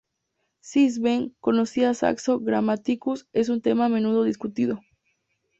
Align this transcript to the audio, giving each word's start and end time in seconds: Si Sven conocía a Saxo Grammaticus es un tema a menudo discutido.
Si 0.61 0.89
Sven 0.89 1.35
conocía 1.39 1.91
a 1.91 1.93
Saxo 1.93 2.39
Grammaticus 2.39 3.27
es 3.33 3.49
un 3.49 3.61
tema 3.61 3.85
a 3.85 3.89
menudo 3.89 4.23
discutido. 4.23 4.79